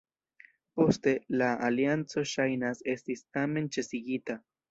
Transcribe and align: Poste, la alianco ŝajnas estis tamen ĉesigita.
Poste, 0.79 1.11
la 1.41 1.49
alianco 1.67 2.25
ŝajnas 2.31 2.81
estis 2.97 3.23
tamen 3.37 3.71
ĉesigita. 3.77 4.41